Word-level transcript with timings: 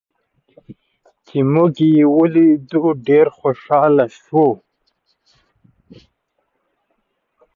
چې 1.25 1.37
موږ 1.53 1.73
یې 1.93 2.03
ولیدو، 2.17 2.83
ډېر 3.07 3.25
خوشحاله 3.37 4.05
شو. 4.19 4.47